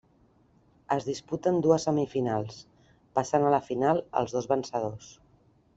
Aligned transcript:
Es 0.95 1.05
disputen 1.09 1.59
dues 1.67 1.85
semifinals, 1.89 2.59
passant 3.19 3.47
a 3.47 3.53
la 3.57 3.63
final 3.71 4.05
els 4.23 4.39
dos 4.39 4.53
vencedors. 4.55 5.17